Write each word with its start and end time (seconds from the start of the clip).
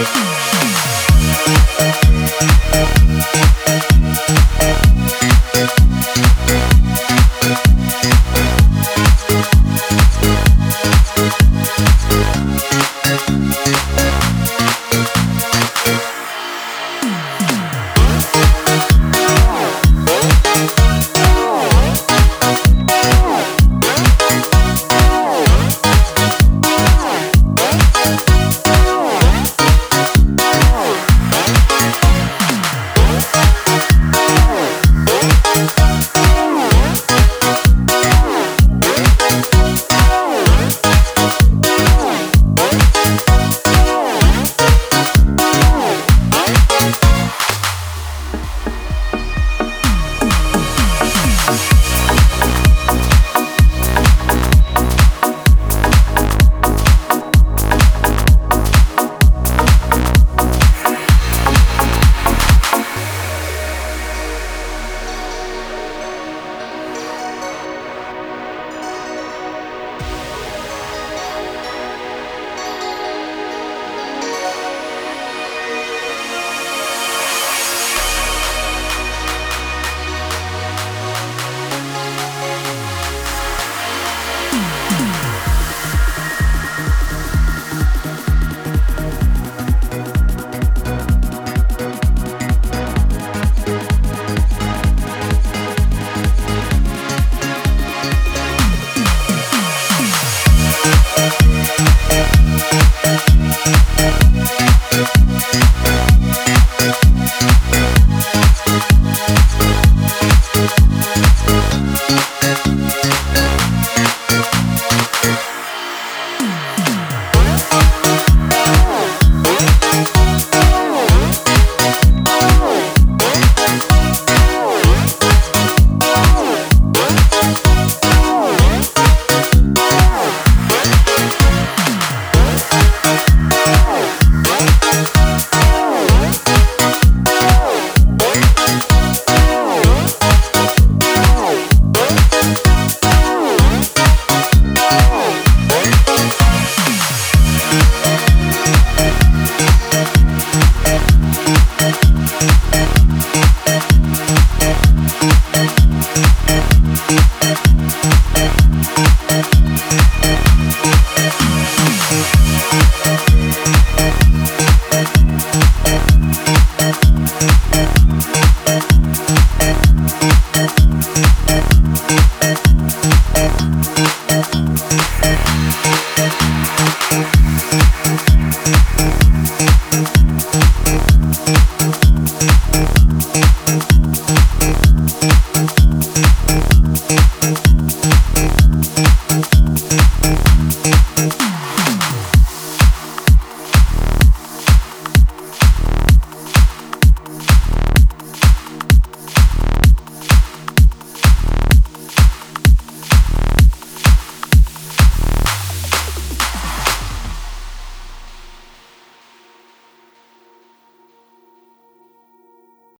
Música 0.00 0.18
hum. 0.18 0.49